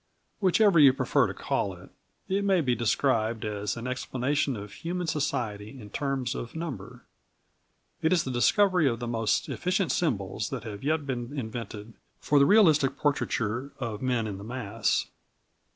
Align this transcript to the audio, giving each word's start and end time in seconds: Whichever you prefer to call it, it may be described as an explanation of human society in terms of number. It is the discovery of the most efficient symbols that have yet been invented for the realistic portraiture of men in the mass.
Whichever 0.39 0.79
you 0.79 0.93
prefer 0.93 1.27
to 1.27 1.33
call 1.35 1.75
it, 1.75 1.91
it 2.27 2.43
may 2.43 2.61
be 2.61 2.73
described 2.73 3.45
as 3.45 3.77
an 3.77 3.85
explanation 3.85 4.55
of 4.55 4.73
human 4.73 5.05
society 5.05 5.79
in 5.79 5.91
terms 5.91 6.33
of 6.33 6.55
number. 6.55 7.05
It 8.01 8.11
is 8.11 8.23
the 8.23 8.31
discovery 8.31 8.87
of 8.89 8.99
the 8.99 9.05
most 9.07 9.47
efficient 9.47 9.91
symbols 9.91 10.49
that 10.49 10.63
have 10.63 10.81
yet 10.83 11.05
been 11.05 11.37
invented 11.37 11.93
for 12.19 12.39
the 12.39 12.47
realistic 12.47 12.97
portraiture 12.97 13.73
of 13.77 14.01
men 14.01 14.25
in 14.25 14.39
the 14.39 14.43
mass. 14.43 15.05